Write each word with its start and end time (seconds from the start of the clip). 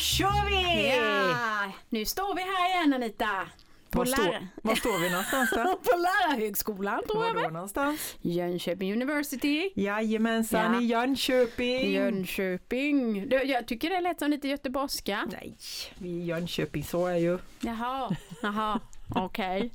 kör 0.00 0.46
vi! 0.50 0.88
Ja, 0.96 1.72
nu 1.88 2.04
står 2.04 2.34
vi 2.34 2.40
här 2.42 2.68
igen 2.68 2.94
Anita. 2.94 3.46
På, 3.90 3.98
Var, 3.98 4.04
står, 4.06 4.24
lär... 4.24 4.48
var 4.62 4.74
står 4.74 4.98
vi 4.98 5.10
någonstans 5.10 5.50
då? 5.50 5.56
på 5.92 5.96
Lärarhögskolan 5.98 7.02
tror 7.08 7.18
Var 7.20 7.26
jag 7.26 7.36
då 7.36 7.40
väl? 7.42 7.52
någonstans? 7.52 8.16
Jönköping 8.20 8.92
University. 8.92 9.70
Jajamensan, 9.74 10.74
Ja. 10.74 10.80
i 10.80 10.84
Jönköping. 10.86 11.90
Jönköping. 11.92 13.28
Du, 13.28 13.42
jag 13.42 13.66
tycker 13.66 13.90
det 13.90 14.00
lät 14.00 14.18
som 14.18 14.30
lite 14.30 14.48
göteborgska. 14.48 15.28
Nej, 15.32 15.56
vi 15.98 16.08
är 16.18 16.22
i 16.22 16.24
Jönköping 16.24 16.84
så 16.84 17.06
är 17.06 17.16
ju. 17.16 17.38
Jaha, 17.60 18.16
jaha, 18.42 18.80
okej. 19.14 19.72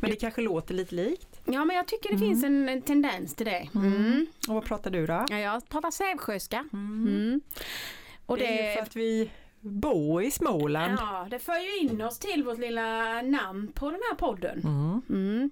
Men 0.00 0.10
det 0.10 0.16
kanske 0.16 0.40
låter 0.40 0.74
lite 0.74 0.94
likt. 0.94 1.28
Ja 1.44 1.64
men 1.64 1.76
jag 1.76 1.86
tycker 1.88 2.12
det 2.12 2.18
finns 2.18 2.44
en, 2.44 2.68
en 2.68 2.82
tendens 2.82 3.34
till 3.34 3.46
det. 3.46 3.68
Mm. 3.74 4.26
Och 4.48 4.54
vad 4.54 4.64
pratar 4.64 4.90
du 4.90 5.06
då? 5.06 5.26
Ja, 5.30 5.38
jag 5.38 5.68
pratar 5.68 5.90
sävsjöska. 5.90 6.64
Mm. 6.72 7.40
Och 8.26 8.36
det 8.38 8.46
är 8.60 8.68
ju 8.68 8.74
för 8.76 8.82
att 8.82 8.96
vi 8.96 9.30
bor 9.62 10.22
i 10.22 10.30
Småland. 10.30 10.98
Ja, 10.98 11.26
det 11.30 11.38
för 11.38 11.58
ju 11.58 11.88
in 11.88 12.02
oss 12.02 12.18
till 12.18 12.44
vårt 12.44 12.58
lilla 12.58 13.22
namn 13.22 13.72
på 13.74 13.90
den 13.90 14.00
här 14.10 14.16
podden. 14.16 14.60
Mm. 14.64 15.02
Mm. 15.08 15.50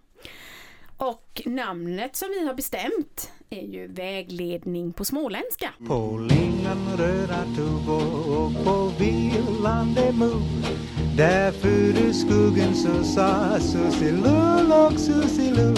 Och 0.97 1.43
namnet 1.47 2.17
som 2.17 2.29
vi 2.29 2.47
har 2.47 2.55
bestämt 2.55 3.33
är 3.51 3.67
ju 3.67 3.87
vägledning 3.87 4.93
på 4.93 5.05
småländska. 5.05 5.71
På 5.87 6.19
lingon 6.19 6.97
röda 6.97 7.45
tuvor 7.57 8.39
och 8.39 8.65
på 8.65 8.93
vilande 8.99 10.13
mor 10.13 10.81
Därför 11.17 11.93
du 12.03 12.13
skuggen 12.13 12.75
så 12.75 13.05
sa 13.05 13.61
Susilull 13.61 14.73
och 14.73 15.01
Susilull 15.01 15.75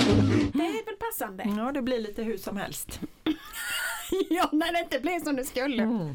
Det 0.52 0.58
är 0.58 0.84
väl 0.84 0.96
passande? 0.98 1.44
Ja, 1.58 1.72
det 1.72 1.82
blir 1.82 1.98
lite 2.00 2.22
hur 2.22 2.36
som 2.36 2.56
helst. 2.56 3.00
ja, 4.30 4.48
när 4.52 4.72
det 4.72 4.78
inte 4.78 5.00
blir 5.00 5.20
som 5.20 5.36
det 5.36 5.44
skulle. 5.44 5.82
Mm. 5.82 6.14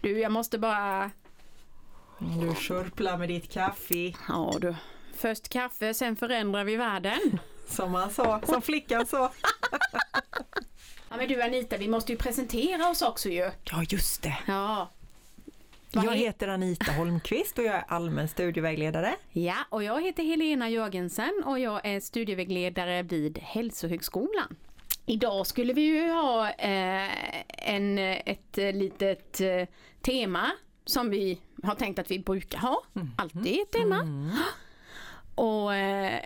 Du, 0.00 0.18
jag 0.18 0.32
måste 0.32 0.58
bara... 0.58 1.10
Du 2.20 2.54
skörplar 2.54 3.18
med 3.18 3.28
ditt 3.28 3.52
kaffe, 3.52 4.12
Ja 4.28 4.54
du. 4.60 4.74
Först 5.14 5.48
kaffe, 5.48 5.94
sen 5.94 6.16
förändrar 6.16 6.64
vi 6.64 6.76
världen. 6.76 7.38
som 7.68 7.94
han 7.94 8.10
sa, 8.10 8.40
som 8.46 8.62
flickan 8.62 9.06
sa. 9.06 9.32
Ja 11.12 11.16
men 11.16 11.28
du 11.28 11.42
Anita, 11.42 11.76
vi 11.76 11.88
måste 11.88 12.12
ju 12.12 12.18
presentera 12.18 12.88
oss 12.88 13.02
också 13.02 13.28
ju. 13.28 13.50
Ja, 13.64 13.82
just 13.88 14.22
det. 14.22 14.36
Ja. 14.46 14.88
Vad 15.92 16.04
Jag 16.04 16.12
he- 16.12 16.16
heter 16.16 16.48
Anita 16.48 16.92
Holmqvist 16.92 17.58
och 17.58 17.64
jag 17.64 17.74
är 17.74 17.84
allmän 17.88 18.28
studievägledare. 18.28 19.14
Ja, 19.32 19.54
och 19.68 19.82
jag 19.84 20.02
heter 20.02 20.22
Helena 20.22 20.68
Jörgensen 20.70 21.42
och 21.46 21.58
jag 21.58 21.80
är 21.86 22.00
studievägledare 22.00 23.02
vid 23.02 23.38
Hälsohögskolan. 23.38 24.56
Idag 25.06 25.46
skulle 25.46 25.72
vi 25.72 25.82
ju 25.82 26.10
ha 26.10 26.50
eh, 26.50 27.10
en, 27.74 27.98
ett 27.98 28.56
litet 28.56 29.40
eh, 29.40 29.66
tema 30.02 30.50
som 30.84 31.10
vi 31.10 31.40
har 31.62 31.74
tänkt 31.74 31.98
att 31.98 32.10
vi 32.10 32.18
brukar 32.18 32.58
ha. 32.58 32.82
Alltid 33.16 33.60
ett 33.62 33.70
tema. 33.70 34.04
Och 35.34 35.74
eh, 35.74 36.20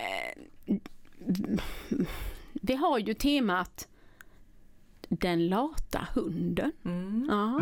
vi 2.53 2.75
har 2.75 2.99
ju 2.99 3.15
temat 3.15 3.89
Den 5.09 5.49
lata 5.49 6.09
hunden. 6.15 6.73
Ja. 7.29 7.61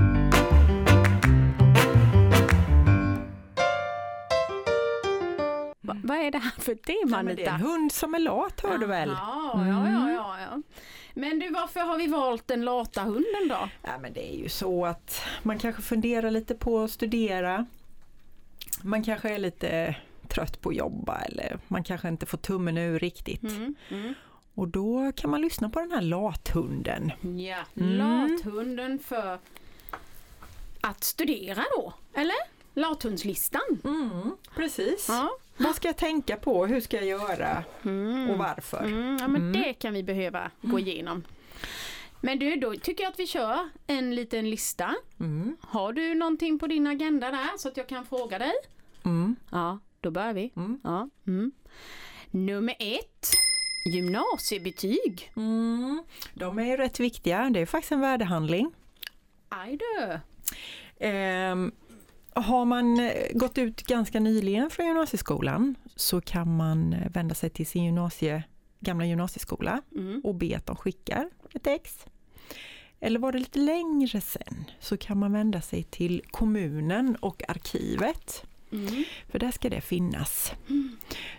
Va, 5.85 5.97
vad 6.05 6.17
är 6.17 6.31
det 6.31 6.39
här 6.39 6.51
för 6.51 6.75
tema 6.75 7.23
Ja, 7.23 7.35
det 7.35 7.45
är 7.45 7.55
en 7.55 7.61
hund 7.61 7.93
som 7.93 8.15
är 8.15 8.19
lat, 8.19 8.61
hör 8.61 8.79
du 8.79 8.87
väl? 8.87 9.09
Ja, 9.09 9.53
ja, 9.55 9.89
ja, 9.89 10.11
ja, 10.11 10.37
ja. 10.41 10.63
Men 11.15 11.39
du, 11.39 11.51
varför 11.51 11.81
har 11.81 11.99
vi 11.99 12.07
valt 12.07 12.49
den 12.49 12.65
lata 12.65 13.03
hunden 13.03 13.49
då? 13.49 13.69
Ja, 13.83 13.99
men 14.01 14.13
det 14.13 14.35
är 14.35 14.37
ju 14.39 14.49
så 14.49 14.87
att 14.87 15.23
man 15.43 15.59
kanske 15.59 15.83
funderar 15.83 16.31
lite 16.31 16.55
på 16.55 16.81
att 16.83 16.91
studera. 16.91 17.67
Man 18.83 19.03
kanske 19.05 19.29
är 19.35 19.39
lite 19.39 19.97
trött 20.29 20.61
på 20.61 20.69
att 20.69 20.77
jobba 20.77 21.19
eller 21.21 21.59
man 21.69 21.85
kanske 21.85 22.09
inte 22.09 22.27
får 22.27 22.39
tummen 22.39 22.79
ur 22.79 22.99
riktigt. 22.99 23.43
Mm, 23.43 23.75
mm. 23.91 24.15
Och 24.55 24.69
då 24.69 25.13
kan 25.17 25.31
man 25.31 25.41
lyssna 25.41 25.71
på 25.71 25.81
den 25.81 25.91
här 25.93 26.01
lathunden. 26.03 27.13
Ja, 27.23 27.57
Mm. 27.77 27.97
lathunden 27.99 28.99
för 28.99 29.39
att 30.81 31.05
studera 31.05 31.65
då, 31.77 31.93
eller? 32.15 32.37
Lathundslistan. 32.75 33.81
Mm, 33.85 34.37
precis. 34.55 35.07
Ja. 35.09 35.31
Vad 35.57 35.75
ska 35.75 35.89
jag 35.89 35.97
tänka 35.97 36.37
på? 36.37 36.67
Hur 36.67 36.81
ska 36.81 36.97
jag 36.97 37.07
göra? 37.07 37.65
Mm. 37.85 38.31
Och 38.31 38.39
varför? 38.39 38.85
Mm, 38.85 39.17
ja, 39.21 39.29
men 39.29 39.53
det 39.53 39.73
kan 39.73 39.95
vi 39.95 40.03
behöva 40.03 40.51
gå 40.63 40.79
igenom. 40.79 41.25
Men 42.21 42.39
du, 42.39 42.57
då 42.57 42.75
tycker 42.75 43.05
jag 43.05 43.11
att 43.11 43.19
vi 43.19 43.27
kör 43.27 43.69
en 43.87 44.15
liten 44.15 44.51
lista. 44.51 44.95
Mm. 45.21 45.57
Har 45.61 45.93
du 45.93 46.15
någonting 46.15 46.59
på 46.59 46.67
din 46.67 46.87
agenda 46.87 47.31
där 47.31 47.59
så 47.59 47.69
att 47.69 47.77
jag 47.77 47.89
kan 47.89 48.07
fråga 48.07 48.39
dig? 48.39 48.53
Mm. 49.05 49.37
Ja, 49.51 49.79
då 50.01 50.11
börjar 50.11 50.33
vi. 50.33 50.53
Mm. 50.57 50.81
Ja. 50.85 51.09
Mm. 51.27 51.53
Nummer 52.31 52.77
ett, 52.79 53.31
gymnasiebetyg. 53.95 55.33
Mm. 55.37 56.03
De 56.35 56.59
är 56.59 56.65
ju 56.65 56.77
rätt 56.77 57.01
viktiga. 57.01 57.51
Det 57.51 57.61
är 57.61 57.67
faktiskt 57.67 57.93
en 57.93 58.01
värdehandling. 58.01 58.75
Aj 59.49 59.79
du. 59.79 60.19
Ehm, 61.07 61.73
har 62.35 62.65
man 62.65 63.01
eh, 63.01 63.13
gått 63.33 63.59
ut 63.59 63.83
ganska 63.83 64.21
nyligen 64.21 64.71
från 64.71 64.87
gymnasieskolan 64.87 65.75
så 65.97 66.21
kan 66.21 66.57
man 66.57 66.93
eh, 66.93 67.11
vända 67.11 67.35
sig 67.35 67.51
till 67.51 67.67
sin 67.67 67.85
gymnasie, 67.85 68.43
gamla 68.81 69.07
gymnasieskola 69.07 69.83
Mm. 69.97 70.21
och 70.25 70.35
be 70.35 70.57
att 70.57 70.67
de 70.67 70.77
skickar 70.77 71.31
ett 71.55 71.67
ex. 71.67 72.07
Eller 73.01 73.19
var 73.21 73.33
det 73.33 73.39
lite 73.39 73.59
längre 73.59 74.21
sen 74.21 74.65
så 74.81 74.97
kan 74.97 75.19
man 75.19 75.33
vända 75.33 75.61
sig 75.61 75.83
till 75.83 76.23
kommunen 76.31 77.17
och 77.21 77.51
arkivet. 77.51 78.45
Mm. 78.73 79.05
För 79.29 79.39
där 79.39 79.51
ska 79.51 79.71
det 79.71 79.81
finnas. 79.81 80.53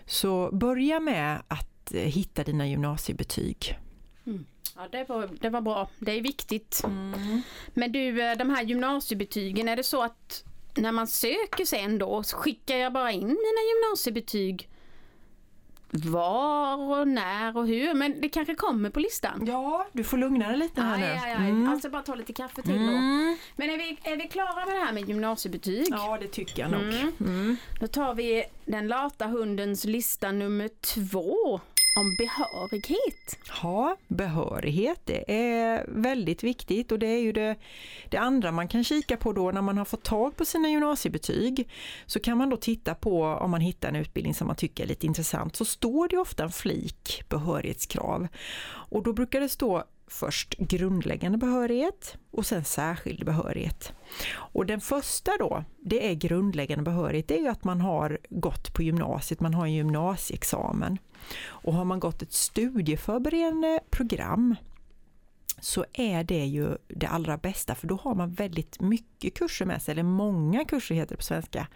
Så 0.06 0.50
börja 0.54 1.00
med 1.00 1.42
att 1.48 1.94
eh, 1.94 2.00
hitta 2.02 2.44
dina 2.44 2.68
gymnasiebetyg. 2.68 3.78
Ja, 4.76 4.88
det 4.92 5.10
var, 5.10 5.30
det 5.42 5.50
var 5.50 5.62
bra. 5.62 5.90
Det 6.00 6.12
är 6.12 6.22
viktigt. 6.22 6.82
Men 7.74 7.92
du, 7.92 8.12
de 8.36 8.50
här 8.50 8.64
gymnasiebetygen, 8.64 9.68
är 9.70 9.76
det 9.76 9.84
så 9.84 10.04
att 10.04 10.44
när 10.76 10.92
man 10.92 11.08
söker 11.08 11.66
sen 11.66 11.98
då, 11.98 12.24
så 12.24 12.38
skickar 12.38 12.76
jag 12.78 12.94
bara 12.94 13.12
in 13.12 13.28
mina 13.28 13.62
gymnasiebetyg 13.70 14.70
var 15.96 16.78
och 17.00 17.08
när 17.08 17.58
och 17.58 17.68
hur? 17.68 17.94
Men 17.94 18.22
det 18.22 18.30
kanske 18.30 18.56
kommer 18.56 18.90
på 18.90 19.00
listan? 19.00 19.44
Ja, 19.48 19.88
du 19.92 20.04
får 20.04 20.18
lugna 20.18 20.48
dig 20.48 20.58
lite 20.58 20.82
här 20.82 20.94
Aj, 20.94 21.00
nu. 21.00 21.06
aj, 21.06 21.32
aj. 21.32 21.50
Mm. 21.50 21.70
Alltså 21.70 21.90
bara 21.90 22.02
ta 22.02 22.16
lite 22.16 22.34
kaffe 22.34 22.62
till 22.62 22.72
då. 22.74 22.80
Mm. 22.80 23.38
Men 23.56 23.70
är 23.70 23.78
vi, 23.78 23.98
är 24.04 24.18
vi 24.18 24.24
klara 24.28 24.66
med 24.66 24.76
det 24.76 24.82
här 24.86 24.94
med 24.94 25.08
gymnasiebetyg? 25.10 25.88
Ja, 25.90 26.18
det 26.22 26.28
tycker 26.28 26.62
jag 26.62 26.72
nog. 26.72 26.82
Mm. 26.82 27.12
Mm. 27.20 27.58
Då 27.80 27.88
tar 27.88 28.14
vi 28.16 28.44
den 28.66 28.88
lata 28.88 29.28
hundens 29.28 29.86
lista 29.86 30.32
nummer 30.32 30.70
två 30.82 31.60
om 31.96 32.16
behörighet. 32.16 33.40
Ja, 33.62 33.98
behörighet 34.08 35.00
det 35.04 35.24
är 35.28 35.86
väldigt 35.88 36.44
viktigt 36.44 36.92
och 36.92 37.00
det 37.00 37.08
är 37.08 37.20
ju 37.20 37.32
det, 37.32 37.56
det 38.10 38.18
andra 38.18 38.52
man 38.52 38.68
kan 38.68 38.84
kika 38.84 39.18
på 39.18 39.34
då 39.34 39.52
när 39.52 39.62
man 39.62 39.78
har 39.78 39.86
fått 39.86 40.04
tag 40.04 40.38
på 40.38 40.46
sina 40.46 40.70
gymnasiebetyg. 40.70 41.70
Så 42.06 42.20
kan 42.20 42.38
man 42.38 42.50
då 42.50 42.58
titta 42.58 42.96
på 42.96 43.24
om 43.24 43.52
man 43.52 43.62
hittar 43.62 43.90
en 43.90 43.96
utbildning 43.96 44.34
som 44.34 44.48
man 44.48 44.56
tycker 44.56 44.84
är 44.84 44.88
lite 44.88 45.06
intressant 45.06 45.56
så 45.56 45.66
står 45.66 46.08
det 46.08 46.18
ofta 46.18 46.44
en 46.44 46.52
flik 46.52 47.24
behörighetskrav. 47.30 48.28
Och 48.66 49.04
då 49.04 49.14
brukar 49.14 49.40
det 49.40 49.50
stå 49.50 49.84
först 50.08 50.58
grundläggande 50.58 51.38
behörighet 51.38 52.18
och 52.32 52.46
sen 52.46 52.64
särskild 52.64 53.26
behörighet. 53.26 53.94
Och 54.36 54.66
den 54.66 54.82
första 54.82 55.32
då, 55.40 55.64
det 55.82 56.10
är 56.10 56.14
grundläggande 56.14 56.84
behörighet, 56.84 57.28
det 57.28 57.38
är 57.38 57.42
ju 57.42 57.48
att 57.48 57.64
man 57.64 57.82
har 57.82 58.20
gått 58.30 58.74
på 58.74 58.84
gymnasiet, 58.84 59.40
man 59.40 59.54
har 59.54 59.66
en 59.66 59.74
gymnasieexamen. 59.74 60.98
Och 61.46 61.74
har 61.74 61.86
man 61.86 62.00
gått 62.00 62.22
ett 62.22 62.34
studieförberedande 62.34 63.80
program 63.90 64.56
så 65.60 65.86
är 65.94 66.24
det 66.24 66.46
ju 66.46 66.78
det 66.88 67.08
allra 67.08 67.38
bästa 67.38 67.76
för 67.76 67.88
då 67.88 67.96
har 67.96 68.16
man 68.16 68.34
väldigt 68.34 68.82
mycket 68.82 69.34
kurser 69.34 69.66
med 69.66 69.82
sig, 69.82 69.92
eller 69.92 70.04
många 70.04 70.66
kurser 70.66 70.96
heter 70.96 71.10
det 71.10 71.18
på 71.18 71.24
svenska. 71.24 71.68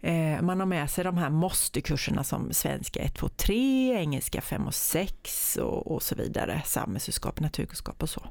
Eh, 0.00 0.42
man 0.42 0.60
har 0.60 0.66
med 0.66 0.90
sig 0.90 1.04
de 1.04 1.18
här 1.18 1.30
måste-kurserna 1.30 2.24
som 2.24 2.52
svenska 2.52 3.00
1, 3.00 3.14
2, 3.14 3.28
3, 3.28 3.94
engelska 3.94 4.40
5 4.40 4.66
och 4.66 4.74
6 4.74 5.56
och, 5.56 5.92
och 5.92 6.02
så 6.02 6.14
vidare, 6.14 6.62
samhällskunskap, 6.64 7.40
naturkunskap 7.40 8.02
och 8.02 8.10
så. 8.10 8.26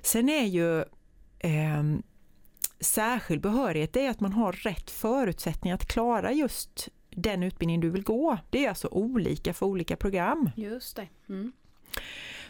Sen 0.00 0.28
är 0.28 0.44
ju 0.44 0.84
ehm, 1.38 2.02
särskild 2.80 3.40
behörighet 3.40 3.92
det 3.92 4.06
är 4.06 4.10
att 4.10 4.20
man 4.20 4.32
har 4.32 4.52
rätt 4.52 4.90
förutsättningar 4.90 5.74
att 5.74 5.88
klara 5.88 6.32
just 6.32 6.88
den 7.10 7.42
utbildning 7.42 7.80
du 7.80 7.90
vill 7.90 8.02
gå. 8.02 8.38
Det 8.50 8.64
är 8.64 8.68
alltså 8.68 8.88
olika 8.88 9.54
för 9.54 9.66
olika 9.66 9.96
program. 9.96 10.50
Just 10.56 10.96
det. 10.96 11.08
Mm. 11.28 11.52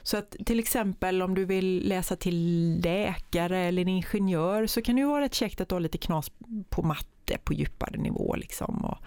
Så 0.03 0.17
att 0.17 0.37
till 0.47 0.59
exempel 0.59 1.23
om 1.23 1.35
du 1.35 1.45
vill 1.45 1.89
läsa 1.89 2.17
till 2.17 2.81
läkare 2.85 3.59
eller 3.59 3.89
ingenjör 3.89 4.67
så 4.67 4.83
kan 4.83 4.95
det 4.95 5.01
ju 5.01 5.07
vara 5.07 5.25
rätt 5.25 5.35
käckt 5.35 5.61
att 5.61 5.69
du 5.69 5.75
har 5.75 5.81
lite 5.81 5.99
knas 5.99 6.31
på 6.69 6.83
matte 6.83 7.39
på 7.45 7.53
djupare 7.53 7.97
nivå 7.97 8.35
liksom 8.37 8.85
och, 8.85 8.99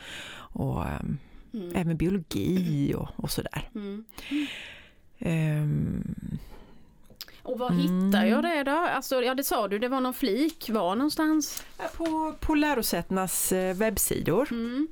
och 0.63 0.85
ehm, 0.85 1.17
Mm. 1.53 1.75
även 1.75 1.97
biologi 1.97 2.93
och, 2.97 3.07
och 3.15 3.31
sådär. 3.31 3.69
Mm. 3.75 4.05
Ehm, 5.19 6.03
Och 7.43 7.59
var 7.59 7.69
hittar 7.71 8.25
jag 8.25 8.43
det 8.43 8.63
då? 8.63 8.71
Alltså, 8.71 9.21
ja 9.21 9.35
det 9.35 9.43
sa 9.43 9.67
du, 9.67 9.79
det 9.79 9.87
var 9.87 10.01
någon 10.01 10.13
flik. 10.13 10.69
Var 10.69 10.95
någonstans? 10.95 11.63
På, 11.97 12.33
på 12.39 12.55
lärosätenas 12.55 13.51
eh, 13.51 13.75
webbsidor. 13.75 14.47
Mm. 14.51 14.87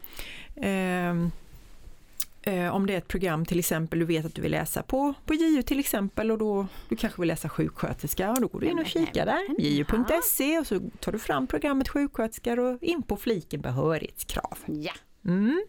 Eh, 0.55 1.29
om 2.71 2.85
det 2.85 2.93
är 2.93 2.97
ett 2.97 3.07
program 3.07 3.45
till 3.45 3.59
exempel 3.59 3.99
du 3.99 4.05
vet 4.05 4.25
att 4.25 4.35
du 4.35 4.41
vill 4.41 4.51
läsa 4.51 4.83
på, 4.83 5.13
på 5.25 5.33
JU 5.33 5.61
till 5.61 5.79
exempel 5.79 6.31
och 6.31 6.37
då 6.37 6.67
du 6.89 6.95
kanske 6.95 7.21
vill 7.21 7.27
läsa 7.27 7.49
sjuksköterska 7.49 8.29
och 8.31 8.41
då 8.41 8.47
går 8.47 8.59
du 8.59 8.67
in 8.67 8.79
och 8.79 8.85
kikar 8.85 9.25
där, 9.25 9.61
ju.se 9.61 10.59
och 10.59 10.67
så 10.67 10.79
tar 10.99 11.11
du 11.11 11.19
fram 11.19 11.47
programmet 11.47 11.89
sjuksköterskor 11.89 12.59
och 12.59 12.83
in 12.83 13.03
på 13.03 13.17
fliken 13.17 13.61
behörighetskrav. 13.61 14.57
Ja, 14.65 14.93
Mm. 15.25 15.63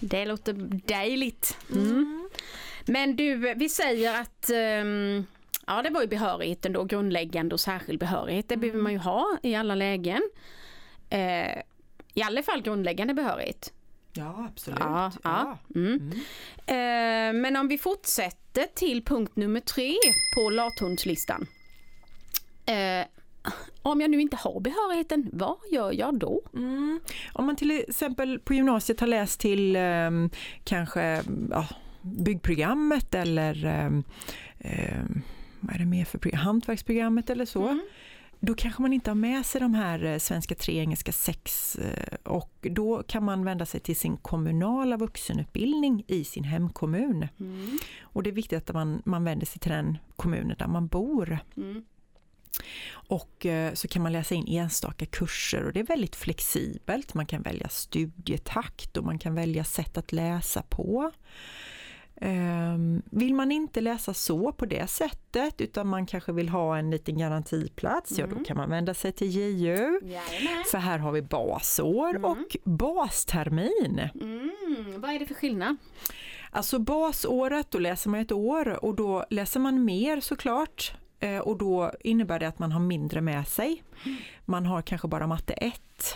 det 0.00 0.26
låter 0.26 0.52
dejligt. 0.86 1.56
Mm. 1.74 2.28
Men 2.86 3.16
du, 3.16 3.54
vi 3.54 3.68
säger 3.68 4.20
att 4.20 4.50
ehm, 4.50 5.26
Ja 5.66 5.82
det 5.82 5.90
var 5.90 6.00
ju 6.02 6.06
behörigheten 6.08 6.72
då, 6.72 6.84
grundläggande 6.84 7.54
och 7.54 7.60
särskild 7.60 7.98
behörighet. 8.00 8.48
Det 8.48 8.56
behöver 8.56 8.80
man 8.82 8.92
ju 8.92 8.98
ha 8.98 9.38
i 9.42 9.54
alla 9.54 9.74
lägen. 9.74 10.22
Eh, 11.10 11.58
I 12.14 12.22
alla 12.22 12.42
fall 12.42 12.62
grundläggande 12.62 13.14
behörighet. 13.14 13.72
Ja 14.16 14.48
absolut. 14.48 14.78
Ja, 14.80 15.12
ja. 15.22 15.58
Mm. 15.74 16.10
Eh, 16.66 17.40
men 17.42 17.56
om 17.56 17.68
vi 17.68 17.78
fortsätter 17.78 18.66
till 18.74 19.04
punkt 19.04 19.36
nummer 19.36 19.60
tre 19.60 19.94
på 20.34 20.50
lathundslistan. 20.50 21.46
Eh, 22.66 23.06
om 23.82 24.00
jag 24.00 24.10
nu 24.10 24.20
inte 24.20 24.36
har 24.36 24.60
behörigheten, 24.60 25.30
vad 25.32 25.56
gör 25.72 25.92
jag 25.92 26.18
då? 26.18 26.42
Mm. 26.54 27.00
Om 27.32 27.46
man 27.46 27.56
till 27.56 27.70
exempel 27.88 28.38
på 28.38 28.54
gymnasiet 28.54 29.00
har 29.00 29.06
läst 29.06 29.40
till 29.40 29.76
ehm, 29.76 30.30
kanske 30.64 31.22
ja, 31.50 31.68
byggprogrammet 32.02 33.14
eller 33.14 33.64
ehm, 33.64 34.04
vad 35.60 35.74
är 35.74 35.78
det 35.78 35.84
mer 35.84 36.04
för 36.04 36.18
program? 36.18 36.40
hantverksprogrammet 36.40 37.30
eller 37.30 37.44
så. 37.44 37.78
Då 38.46 38.54
kanske 38.54 38.82
man 38.82 38.92
inte 38.92 39.10
har 39.10 39.14
med 39.14 39.46
sig 39.46 39.60
de 39.60 39.74
här 39.74 40.04
eh, 40.04 40.18
svenska 40.18 40.54
3, 40.54 40.78
engelska 40.78 41.12
6 41.12 41.78
och 42.22 42.52
då 42.60 43.02
kan 43.02 43.24
man 43.24 43.44
vända 43.44 43.66
sig 43.66 43.80
till 43.80 43.96
sin 43.96 44.16
kommunala 44.16 44.96
vuxenutbildning 44.96 46.04
i 46.06 46.24
sin 46.24 46.44
hemkommun. 46.44 47.28
Mm. 47.40 47.78
Och 48.02 48.22
det 48.22 48.30
är 48.30 48.34
viktigt 48.34 48.70
att 48.70 48.74
man, 48.74 49.02
man 49.04 49.24
vänder 49.24 49.46
sig 49.46 49.60
till 49.60 49.70
den 49.70 49.98
kommunen 50.16 50.56
där 50.58 50.66
man 50.66 50.86
bor. 50.86 51.38
Mm. 51.56 51.84
Och 52.90 53.46
eh, 53.46 53.74
så 53.74 53.88
kan 53.88 54.02
man 54.02 54.12
läsa 54.12 54.34
in 54.34 54.48
enstaka 54.48 55.06
kurser 55.06 55.64
och 55.64 55.72
det 55.72 55.80
är 55.80 55.86
väldigt 55.86 56.16
flexibelt. 56.16 57.14
Man 57.14 57.26
kan 57.26 57.42
välja 57.42 57.68
studietakt 57.68 58.96
och 58.96 59.04
man 59.04 59.18
kan 59.18 59.34
välja 59.34 59.64
sätt 59.64 59.96
att 59.96 60.12
läsa 60.12 60.62
på. 60.62 61.12
Ehm, 62.20 63.02
Vill 63.10 63.34
man 63.34 63.52
inte 63.52 63.80
läsa 63.80 64.14
så 64.14 64.52
på 64.52 64.66
det 64.66 64.86
sättet 64.90 65.60
utan 65.60 65.86
man 65.86 66.06
kanske 66.06 66.32
vill 66.32 66.48
ha 66.48 66.78
en 66.78 66.90
liten 66.90 67.18
garantiplats, 67.18 68.18
ja 68.18 68.26
då 68.26 68.32
Mm. 68.32 68.44
kan 68.44 68.56
man 68.56 68.70
vända 68.70 68.94
sig 68.94 69.12
till 69.12 69.26
JU. 69.30 70.00
Jajamän. 70.02 70.64
För 70.70 70.78
här 70.78 70.98
har 70.98 71.12
vi 71.12 71.22
basår 71.22 72.10
Mm. 72.10 72.24
och 72.24 72.56
bastermin. 72.64 74.00
Mm. 74.14 75.00
Vad 75.00 75.10
är 75.10 75.18
det 75.18 75.26
för 75.26 75.34
skillnad? 75.34 75.76
Alltså 76.50 76.78
basåret, 76.78 77.70
då 77.70 77.78
läser 77.78 78.10
man 78.10 78.20
ett 78.20 78.32
år 78.32 78.84
och 78.84 78.94
då 78.96 79.24
läser 79.30 79.60
man 79.60 79.84
mer 79.84 80.20
såklart. 80.20 80.92
Eh, 81.20 81.38
Och 81.38 81.58
då 81.58 81.92
innebär 82.00 82.38
det 82.38 82.48
att 82.48 82.58
man 82.58 82.72
har 82.72 82.80
mindre 82.80 83.20
med 83.20 83.48
sig. 83.48 83.82
Man 84.44 84.66
har 84.66 84.82
kanske 84.82 85.08
bara 85.08 85.26
matte 85.26 85.52
1. 85.52 86.14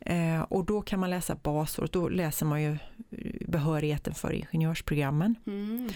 Eh, 0.00 0.40
Och 0.42 0.64
då 0.64 0.82
kan 0.82 1.00
man 1.00 1.10
läsa 1.10 1.34
basåret, 1.34 1.92
då 1.92 2.08
läser 2.08 2.46
man 2.46 2.62
ju 2.62 2.72
eh, 3.10 3.48
behörigheten 3.48 4.14
för 4.14 4.32
ingenjörsprogrammen. 4.32 5.34
Mm. 5.46 5.88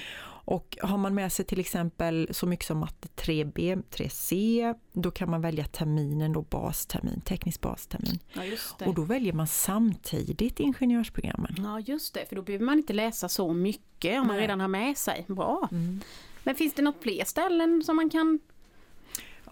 Och 0.45 0.79
har 0.83 0.99
man 0.99 1.15
med 1.15 1.33
sig 1.33 1.45
till 1.45 1.61
exempel 1.61 2.29
så 2.31 2.47
mycket 2.47 2.67
som 2.67 2.79
matte 2.79 3.09
3B, 3.17 3.83
3C, 3.91 4.75
då 4.93 5.11
kan 5.11 5.31
man 5.31 5.41
välja 5.41 5.65
terminen 5.65 6.33
då 6.33 6.43
bastermin, 6.43 7.21
teknisk 7.21 7.61
bastermin. 7.61 8.19
Ja. 8.33 8.43
Och 8.87 8.95
då 8.95 9.03
väljer 9.03 9.33
man 9.33 9.47
samtidigt 9.47 10.61
ingenjörsprogrammen. 10.61 11.55
Ja 11.59 11.81
just 11.81 12.15
det, 12.15 12.27
för 12.29 12.37
då 12.37 12.43
behöver 12.43 12.65
man 12.65 12.79
inte 12.79 12.93
läsa 12.93 13.29
så 13.29 13.53
mycket 13.53 14.21
om 14.21 14.27
man 14.27 14.37
Nej. 14.37 14.43
redan 14.43 14.61
har 14.61 14.69
med 14.69 14.97
sig. 14.97 15.25
Bra. 15.29 15.69
Mm. 15.73 16.01
Men 16.45 16.55
finns 16.55 16.75
det 16.75 16.83
något 16.83 17.03
fler 17.03 17.25
ställen 17.25 17.83
som 17.85 17.97
man 17.97 18.11
kan... 18.11 18.41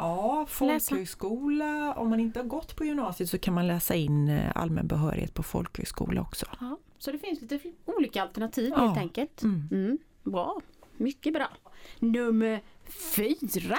Ja, 0.00 0.47
folkhögskola. 0.49 1.94
Om 1.94 2.11
man 2.11 2.20
inte 2.20 2.38
har 2.38 2.44
gått 2.47 2.76
på 2.76 2.85
gymnasiet 2.85 3.31
så 3.31 3.38
kan 3.38 3.55
man 3.55 3.67
läsa 3.67 3.94
in 3.94 4.29
eh, 4.29 4.50
allmän 4.55 4.87
behörighet 4.87 5.35
på 5.35 5.43
folkhögskola 5.43 6.20
också. 6.20 6.47
Ja, 6.61 6.79
så 6.99 7.12
det 7.12 7.19
finns 7.19 7.41
lite 7.41 7.61
olika 7.85 8.23
alternativ 8.23 8.73
Ja. 8.76 8.87
helt 8.87 8.99
enkelt. 8.99 9.43
Mm. 9.43 9.69
Mm. 9.70 9.99
Bra, 10.23 10.61
mycket 10.97 11.32
bra. 11.32 11.49
Nummer 11.99 12.61
fyra. 13.17 13.79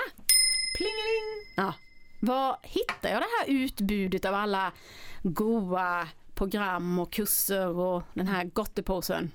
Plingeling! 0.77 1.45
Ja. 1.57 1.73
Var 2.21 2.57
hittar 2.63 3.09
jag 3.09 3.21
det 3.21 3.27
här 3.39 3.45
utbudet 3.63 4.25
av 4.25 4.33
alla 4.35 4.71
goa 5.23 6.07
program 6.35 6.99
och 6.99 7.11
kurser 7.13 7.67
och 7.67 8.03
den 8.13 8.27
här 8.27 8.43
gottepåsen? 8.43 9.31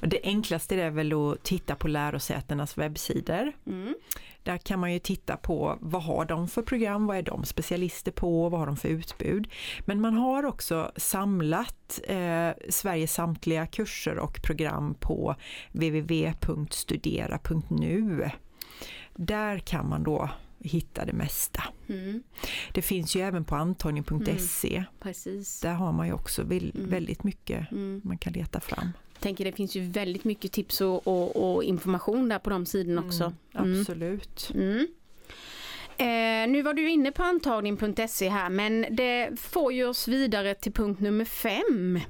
Det 0.00 0.20
enklaste 0.22 0.74
är 0.74 0.90
väl 0.90 1.12
att 1.12 1.42
titta 1.42 1.74
på 1.76 1.88
lärosätenas 1.88 2.78
webbsidor. 2.78 3.52
Mm. 3.66 3.94
Där 4.42 4.58
kan 4.58 4.80
man 4.80 4.92
ju 4.92 4.98
titta 4.98 5.36
på 5.36 5.78
vad 5.80 6.02
har 6.02 6.24
de 6.24 6.48
för 6.48 6.62
program, 6.62 7.06
vad 7.06 7.16
är 7.16 7.22
de 7.22 7.44
specialister 7.44 8.12
på, 8.12 8.48
vad 8.48 8.60
har 8.60 8.66
de 8.66 8.76
för 8.76 8.88
utbud. 8.88 9.48
Men 9.86 10.00
man 10.00 10.14
har 10.14 10.44
också 10.44 10.92
samlat 10.96 12.00
eh, 12.08 12.50
Sveriges 12.68 13.14
samtliga 13.14 13.66
kurser 13.66 14.18
och 14.18 14.42
program 14.42 14.94
på 14.94 15.34
www.studera.nu. 15.72 18.30
Där 19.14 19.58
kan 19.58 19.88
man 19.88 20.02
då 20.02 20.30
hitta 20.58 21.04
det 21.04 21.12
mesta. 21.12 21.62
Mm. 21.88 22.22
Det 22.72 22.82
finns 22.82 23.16
ju 23.16 23.20
även 23.20 23.44
på 23.44 23.56
antagning.se. 23.56 24.84
Precis. 25.00 25.60
Där 25.60 25.74
har 25.74 25.92
man 25.92 26.06
ju 26.06 26.12
också 26.12 26.42
Mm. 26.42 26.70
väldigt 26.74 27.24
mycket 27.24 27.72
Mm. 27.72 28.00
man 28.04 28.18
kan 28.18 28.32
leta 28.32 28.60
fram. 28.60 28.88
Tänker 29.22 29.44
det 29.44 29.52
finns 29.52 29.74
ju 29.74 29.80
väldigt 29.80 30.24
mycket 30.24 30.52
tips 30.52 30.80
och, 30.80 31.06
och, 31.08 31.54
och 31.54 31.64
information 31.64 32.28
där 32.28 32.38
på 32.38 32.50
de 32.50 32.66
sidorna 32.66 33.00
också. 33.00 33.32
Mm. 33.54 33.80
Absolut. 33.80 34.50
Mm. 34.54 34.86
Eh, 35.96 36.50
nu 36.50 36.62
var 36.62 36.74
du 36.74 36.90
inne 36.90 37.12
på 37.12 37.22
antagning.se 37.22 38.28
här 38.28 38.50
men 38.50 38.86
det 38.90 39.40
får 39.40 39.72
ju 39.72 39.84
oss 39.86 40.08
vidare 40.08 40.54
till 40.54 40.72
punkt 40.72 41.00
nummer 41.00 41.24
fem. 41.24 42.00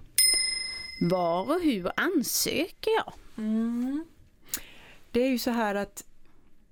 Var 1.10 1.50
och 1.50 1.60
hur 1.62 1.90
ansöker 1.96 2.90
jag? 2.96 3.12
Mm. 3.36 4.04
Det 5.10 5.20
är 5.22 5.28
ju 5.28 5.38
så 5.38 5.50
här 5.50 5.74
att 5.74 6.04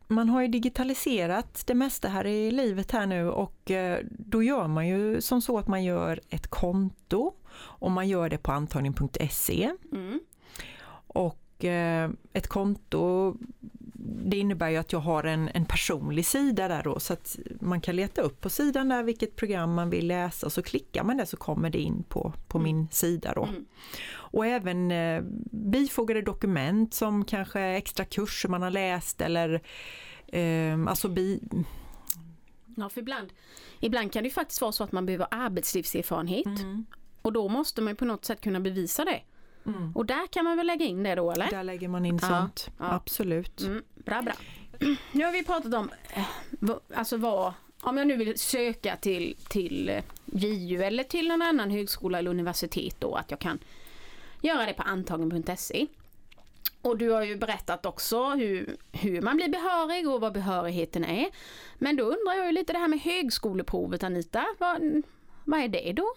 man 0.09 0.29
har 0.29 0.43
ju 0.43 0.49
digitaliserat 0.49 1.67
det 1.67 1.75
mesta 1.75 2.09
här 2.09 2.27
i 2.27 2.51
livet 2.51 2.91
här 2.91 3.07
nu 3.07 3.31
och 3.31 3.71
eh, 3.71 3.99
då 4.11 4.43
gör 4.43 4.69
man 4.69 4.89
ju 4.89 5.21
som 5.21 5.43
så 5.43 5.59
att 5.59 5.69
man 5.69 5.85
gör 5.85 6.21
ett 6.29 6.47
konto 6.47 7.35
och 7.53 7.91
man 7.91 8.09
gör 8.09 8.29
det 8.29 8.39
på 8.39 8.53
antagning.se 8.53 9.71
Mm. 9.93 10.21
Och 11.15 11.65
eh, 11.65 12.11
ett 12.33 12.47
konto 12.47 13.35
det 14.03 14.37
innebär 14.37 14.69
ju 14.69 14.77
att 14.77 14.93
jag 14.93 15.01
har 15.01 15.25
en, 15.25 15.49
en 15.55 15.65
personlig 15.65 16.27
sida 16.27 16.69
där 16.69 16.83
då 16.83 17.01
så 17.01 17.13
att 17.13 17.39
man 17.61 17.81
kan 17.81 17.97
leta 17.97 18.23
upp 18.23 18.41
på 18.41 18.51
sidan 18.51 18.89
där 18.89 19.03
vilket 19.03 19.37
program 19.37 19.75
man 19.75 19.91
vill 19.91 20.07
läsa 20.07 20.47
och 20.47 20.53
så 20.53 20.63
klickar 20.63 21.05
man 21.05 21.17
det 21.17 21.27
så 21.27 21.37
kommer 21.37 21.71
det 21.71 21.79
in 21.79 22.03
på, 22.09 22.33
på 22.49 22.59
Mm. 22.59 22.65
min 22.77 22.89
sida 22.91 23.33
då. 23.35 23.45
Mm. 23.45 23.65
Och 24.13 24.47
även 24.47 24.91
eh, 24.91 25.23
bifogade 25.51 26.23
dokument 26.23 26.95
som 26.95 27.25
kanske 27.25 27.61
extra 27.61 28.05
kurser 28.05 28.49
man 28.49 28.63
har 28.63 28.71
läst 28.71 29.21
eller 29.21 29.61
eh, 30.27 30.87
alltså 30.87 31.09
bi, 31.09 31.41
Ja, 32.77 32.89
för 32.89 33.01
ibland, 33.01 33.29
ibland 33.81 34.13
kan 34.13 34.23
det 34.23 34.29
ju 34.29 34.35
faktiskt 34.35 34.61
vara 34.61 34.73
så 34.73 34.85
att 34.85 34.93
man 34.93 35.07
behöver 35.07 35.27
arbetslivserfarenhet 35.31 36.47
Mm. 36.47 36.87
och 37.23 37.33
då 37.33 37.49
måste 37.49 37.81
man 37.83 37.93
ju 37.93 37.97
på 37.97 38.05
något 38.05 38.25
sätt 38.25 38.41
kunna 38.41 38.61
bevisa 38.61 39.05
det. 39.05 39.21
Mm. 39.67 39.93
Och 39.97 40.07
där 40.07 40.27
kan 40.27 40.45
man 40.45 40.57
väl 40.57 40.67
lägga 40.67 40.87
in 40.87 41.03
det 41.03 41.15
då 41.15 41.31
eller? 41.31 41.51
Där 41.51 41.65
lägger 41.65 41.89
man 41.89 42.07
in 42.07 42.19
Ja, 42.23 42.29
sånt, 42.29 42.71
ja. 42.79 42.93
absolut. 42.93 43.61
Mm, 43.61 43.83
bra, 43.95 44.23
bra. 44.23 44.35
Nu 45.13 45.25
har 45.25 45.33
vi 45.33 45.45
pratat 45.45 45.75
om, 45.75 45.91
eh, 46.11 46.25
alltså 46.95 47.17
vad, 47.17 47.53
om 47.81 47.99
jag 47.99 48.07
nu 48.07 48.17
vill 48.17 48.39
söka 48.39 48.97
till, 48.97 49.37
till 49.49 49.89
eh, 49.89 50.03
JU 50.25 50.83
eller 50.83 51.05
till 51.05 51.29
någon 51.29 51.43
annan 51.43 51.71
högskola 51.71 52.19
eller 52.19 52.31
universitet 52.31 52.97
då, 52.99 53.15
att 53.15 53.31
jag 53.31 53.41
kan 53.41 53.59
göra 54.43 54.67
det 54.67 54.73
på 54.73 54.83
antagen.se. 54.83 55.87
Och 56.83 56.99
du 56.99 57.11
har 57.11 57.23
ju 57.23 57.37
berättat 57.37 57.87
också 57.87 58.31
hur, 58.31 58.77
hur 58.93 59.23
man 59.23 59.37
blir 59.37 59.49
behörig 59.49 60.09
och 60.09 60.21
vad 60.21 60.33
behörigheten 60.33 61.05
är. 61.05 61.27
Men 61.79 61.97
då 61.97 62.05
undrar 62.05 62.35
jag 62.35 62.47
ju 62.47 62.53
lite 62.53 62.73
det 62.73 62.79
här 62.79 62.89
med 62.89 63.01
högskoleprovet 63.01 64.03
Anita, 64.03 64.47
vad, 64.59 65.03
vad 65.45 65.61
är 65.61 65.69
det 65.69 65.93
då? 65.93 66.15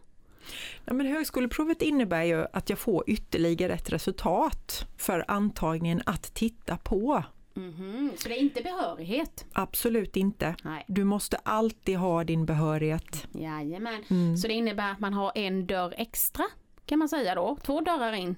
Ja, 0.86 0.94
men 0.94 1.06
högskoleprovet 1.08 1.82
innebär 1.82 2.24
ju 2.24 2.46
att 2.54 2.70
jag 2.70 2.80
får 2.80 3.04
ytterligare 3.10 3.74
ett 3.74 3.90
resultat 3.94 4.88
för 4.98 5.26
antagningen 5.28 6.02
att 6.06 6.34
titta 6.34 6.78
på. 6.78 7.24
Mhm, 7.56 8.12
Så 8.18 8.30
det 8.30 8.36
är 8.38 8.40
inte 8.42 8.62
behörighet? 8.62 9.46
Absolut 9.54 10.16
inte. 10.16 10.56
Nej. 10.64 10.86
Du 10.88 11.04
måste 11.04 11.38
alltid 11.38 11.98
ha 11.98 12.24
din 12.24 12.46
behörighet. 12.46 13.28
Jajamän. 13.32 14.04
Mm. 14.10 14.38
Så 14.38 14.48
det 14.48 14.54
innebär 14.54 14.92
att 14.92 15.00
man 15.00 15.14
har 15.14 15.32
en 15.36 15.68
dörr 15.68 15.94
extra 15.98 16.44
kan 16.86 17.00
man 17.00 17.10
säga 17.10 17.36
då, 17.36 17.58
två 17.64 17.82
dörrar 17.82 18.14
in. 18.14 18.36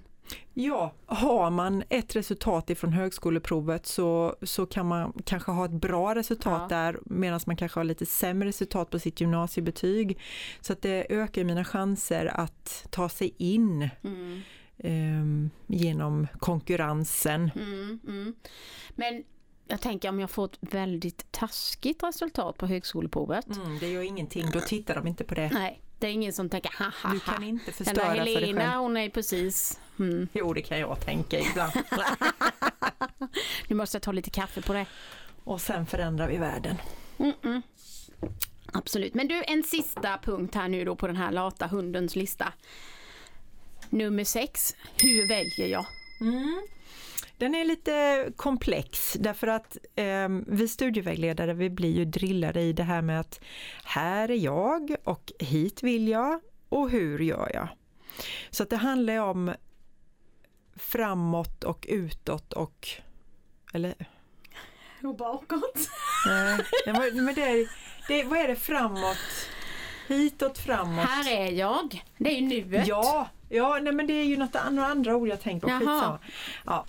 Ja, 0.53 0.93
har 1.05 1.49
man 1.49 1.83
ett 1.89 2.15
resultat 2.15 2.69
ifrån 2.69 2.93
högskoleprovet 2.93 3.85
så, 3.85 4.35
så 4.41 4.65
kan 4.65 4.85
man 4.87 5.13
kanske 5.25 5.51
ha 5.51 5.65
ett 5.65 5.71
bra 5.71 6.15
resultat 6.15 6.67
Ja. 6.71 6.77
där 6.77 6.99
medan 7.05 7.39
man 7.45 7.55
kanske 7.57 7.79
har 7.79 7.83
lite 7.83 8.05
sämre 8.05 8.47
resultat 8.49 8.89
på 8.89 8.99
sitt 8.99 9.21
gymnasiebetyg. 9.21 10.19
Så 10.61 10.73
att 10.73 10.81
det 10.81 11.05
ökar 11.09 11.43
mina 11.43 11.63
chanser 11.65 12.25
att 12.25 12.87
ta 12.89 13.09
sig 13.09 13.33
in 13.37 13.89
Mm. 14.03 14.41
ehm, 14.77 15.49
genom 15.67 16.27
konkurrensen. 16.39 17.51
Mm, 17.55 17.99
mm. 18.07 18.35
Men 18.95 19.23
jag 19.67 19.81
tänker 19.81 20.09
om 20.09 20.19
jag 20.19 20.29
får 20.29 20.45
ett 20.45 20.57
väldigt 20.61 21.31
taskigt 21.31 22.03
resultat 22.03 22.57
på 22.57 22.67
högskoleprovet. 22.67 23.55
Mm, 23.55 23.79
det 23.79 23.87
gör 23.91 24.01
ingenting, 24.01 24.51
då 24.53 24.59
tittar 24.59 24.95
de 24.95 25.07
inte 25.07 25.23
på 25.23 25.35
det. 25.35 25.49
Nej, 25.53 25.81
det 25.99 26.07
är 26.07 26.11
ingen 26.11 26.33
som 26.33 26.49
tänker 26.49 26.71
haha. 26.77 27.13
Du 27.13 27.19
kan 27.19 27.43
inte 27.43 27.65
Den 27.65 27.73
förstöra 27.73 28.05
där 28.09 28.15
för 28.15 28.23
dig 28.25 28.33
Helena 28.35 28.61
själv. 28.61 28.81
hon 28.81 28.97
är 28.97 29.09
precis. 29.09 29.79
Mm. 29.99 30.27
Jo, 30.33 30.53
det 30.53 30.61
kan 30.61 30.79
jag 30.79 30.99
tänka 30.99 31.39
ibland. 31.39 31.73
Nu 33.67 33.75
måste 33.75 33.95
jag 33.95 34.01
ta 34.01 34.11
lite 34.11 34.29
kaffe 34.29 34.61
på 34.61 34.73
det. 34.73 34.85
Och 35.43 35.61
sen 35.61 35.85
förändrar 35.85 36.27
vi 36.27 36.37
världen. 36.37 36.77
Mm-mm. 37.17 37.61
Absolut. 38.73 39.13
Men 39.13 39.27
du, 39.27 39.43
en 39.47 39.63
sista 39.63 40.19
punkt 40.23 40.55
här 40.55 40.67
nu 40.67 40.85
då 40.85 40.95
på 40.95 41.07
den 41.07 41.15
här 41.15 41.31
lata 41.31 41.67
hundens 41.67 42.15
lista. 42.15 42.53
Nummer 43.89 44.23
sex. 44.23 44.75
Hur 45.01 45.27
väljer 45.27 45.67
jag? 45.67 45.85
Den 47.37 47.55
är 47.55 47.65
lite 47.65 48.25
komplex 48.35 49.13
därför 49.19 49.47
att 49.47 49.77
eh, 49.95 50.29
vi 50.47 50.67
studievägledare 50.67 51.53
vi 51.53 51.69
blir 51.69 51.91
ju 51.91 52.05
drillade 52.05 52.61
i 52.61 52.73
det 52.73 52.83
här 52.83 53.01
med 53.01 53.19
att 53.19 53.39
här 53.83 54.31
är 54.31 54.35
jag 54.35 54.95
och 55.03 55.33
hit 55.39 55.83
vill 55.83 56.07
jag 56.07 56.39
och 56.69 56.89
hur 56.89 57.19
gör 57.19 57.51
jag? 57.53 57.67
Så 58.49 58.63
det 58.63 58.75
handlar 58.75 59.17
om 59.17 59.53
framåt 60.75 61.63
och 61.63 61.85
utåt 61.89 62.53
och 62.53 62.87
eller 63.73 63.95
Och 65.03 65.15
bakåt. 65.17 65.89
nej, 66.85 67.11
men 67.13 67.35
det, 67.35 67.41
är- 67.43 67.69
det, 68.07 68.23
vad 68.23 68.39
är 68.39 68.47
det 68.47 68.55
framåt? 68.55 69.17
Hitåt, 70.07 70.57
framåt? 70.57 71.05
Här 71.05 71.31
är 71.31 71.51
jag. 71.51 72.03
Det 72.17 72.29
är 72.29 72.41
ju 72.41 72.47
nuet. 72.47 72.87
Ja, 72.87 73.29
ja 73.49 73.79
nej, 73.81 73.93
men 73.93 74.07
det 74.07 74.13
är 74.13 74.23
ju 74.25 74.37
något, 74.37 74.53
några 74.71 74.87
andra 74.87 75.15
ord 75.15 75.27
jag 75.27 75.41
tänker 75.41 75.67
på. 75.67 75.73
Skitsamma. 75.73 76.19
Ja. 76.65 76.85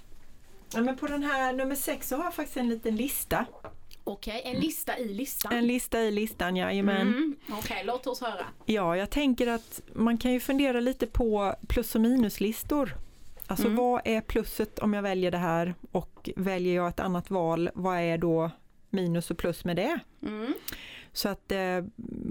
Ja, 0.74 0.80
men 0.80 0.96
på 0.96 1.06
den 1.06 1.22
här 1.22 1.52
nummer 1.52 1.74
sex 1.74 2.08
så 2.08 2.16
har 2.16 2.24
jag 2.24 2.34
faktiskt 2.34 2.56
en 2.56 2.68
liten 2.68 2.96
lista. 2.96 3.46
Okej, 4.04 4.42
en 4.44 4.60
lista 4.60 4.98
i 4.98 5.14
listan. 5.14 5.52
En 5.52 5.66
lista 5.66 6.00
i 6.00 6.10
listan, 6.10 6.56
jajamän. 6.56 7.00
Mm. 7.00 7.36
Okej, 7.50 7.82
låt 7.86 8.06
oss 8.06 8.20
höra. 8.20 8.46
Ja, 8.66 8.96
jag 8.96 9.10
tänker 9.10 9.46
att 9.46 9.80
man 9.94 10.18
kan 10.18 10.32
ju 10.32 10.40
fundera 10.40 10.80
lite 10.80 11.06
på 11.06 11.54
plus 11.68 11.94
och 11.94 12.00
minuslistor. 12.00 12.94
Alltså 13.46 13.66
Mm. 13.66 13.76
vad 13.76 14.00
är 14.04 14.20
plusset 14.20 14.78
om 14.78 14.94
jag 14.94 15.02
väljer 15.02 15.30
det 15.30 15.38
här 15.38 15.74
och 15.92 16.30
väljer 16.36 16.74
jag 16.74 16.88
ett 16.88 17.00
annat 17.00 17.30
val, 17.30 17.70
vad 17.74 17.98
är 17.98 18.18
då 18.18 18.50
minus 18.90 19.30
och 19.30 19.38
plus 19.38 19.64
med 19.64 19.76
det? 19.76 19.98
Mm. 20.22 20.54
Så 21.12 21.28
att 21.28 21.52
eh, 21.52 21.84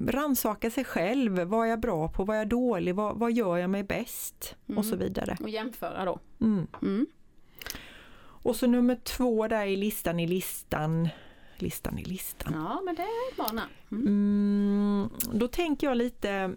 rannsaka 0.07 0.71
sig 0.71 0.83
själv, 0.83 1.39
vad 1.39 1.65
är 1.65 1.69
jag 1.69 1.79
bra 1.79 2.07
på, 2.09 2.23
vad 2.23 2.35
är 2.35 2.39
jag 2.39 2.47
dålig, 2.47 2.95
vad, 2.95 3.17
vad 3.19 3.31
gör 3.31 3.57
jag 3.57 3.69
mig 3.69 3.83
bäst 3.83 4.55
och 4.75 4.85
så 4.85 4.95
vidare. 4.95 5.37
Och 5.41 5.49
jämföra 5.49 6.05
då. 6.05 6.19
Mm. 6.41 6.67
Mm. 6.81 7.07
Och 8.17 8.55
så 8.55 8.67
nummer 8.67 8.95
två 8.95 9.47
där 9.47 9.65
i 9.65 9.75
listan 9.75 10.19
i 10.19 10.27
listan, 10.27 11.09
listan 11.57 11.99
i 11.99 12.03
listan. 12.03 12.53
Ja, 12.55 12.81
men 12.85 12.95
det 12.95 13.01
är 13.01 13.53
namn. 13.53 13.61
Mm. 13.91 14.07
Mm, 14.07 15.09
då 15.39 15.47
tänker 15.47 15.87
jag 15.87 15.97
lite, 15.97 16.51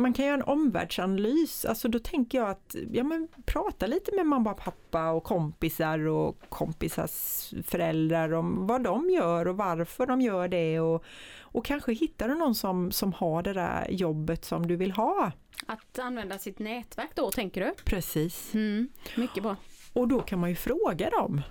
man 0.00 0.12
kan 0.12 0.24
göra 0.24 0.34
en 0.34 0.42
omvärldsanalys, 0.42 1.64
alltså 1.64 1.88
då 1.88 1.98
tänker 1.98 2.38
jag 2.38 2.50
att 2.50 2.76
ja, 2.92 3.04
men, 3.04 3.28
prata 3.44 3.86
lite 3.86 4.16
med 4.16 4.26
mamma 4.26 4.50
och 4.50 4.58
pappa 4.58 5.10
och 5.10 5.24
kompisar 5.24 5.98
och 6.06 6.40
kompisars 6.48 7.50
föräldrar 7.64 8.32
om 8.32 8.66
vad 8.66 8.82
de 8.82 9.10
gör 9.10 9.48
och 9.48 9.56
varför 9.56 10.06
de 10.06 10.20
gör 10.20 10.48
det 10.48 10.80
och, 10.80 11.04
och 11.40 11.64
kanske 11.64 11.92
hittar 11.92 12.28
du 12.28 12.34
någon 12.34 12.54
som, 12.54 12.92
som 12.92 13.12
har 13.12 13.42
det 13.42 13.52
där 13.52 13.86
jobbet 13.90 14.44
som 14.44 14.66
du 14.66 14.76
vill 14.76 14.92
ha. 14.92 15.32
Att 15.66 15.98
använda 15.98 16.38
sitt 16.38 16.58
nätverk 16.58 17.10
då, 17.14 17.30
tänker 17.30 17.60
du? 17.60 17.74
Precis. 17.84 18.54
Mm. 18.54 18.88
Mycket 19.16 19.42
bra. 19.42 19.56
Och 19.92 20.08
då 20.08 20.20
kan 20.20 20.38
man 20.38 20.50
ju 20.50 20.56
fråga 20.56 21.10
dem. 21.10 21.42